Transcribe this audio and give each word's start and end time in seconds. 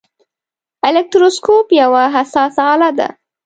الکتروسکوپ 0.87 1.67
یوه 1.81 2.03
حساسه 2.15 2.61
آله 2.73 2.89
ده. 2.97 3.07